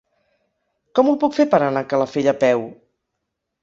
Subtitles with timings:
[1.01, 2.69] Com ho puc fer per anar a Calafell a peu?